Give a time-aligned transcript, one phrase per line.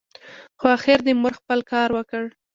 [0.59, 2.23] خو اخر دي مور خپل کار وکړ!